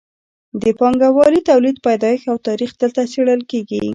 د 0.61 0.63
پانګوالي 0.79 1.41
تولید 1.49 1.77
پیدایښت 1.85 2.25
او 2.31 2.37
تاریخ 2.47 2.71
دلته 2.81 3.01
څیړل 3.11 3.41
کیږي. 3.51 3.81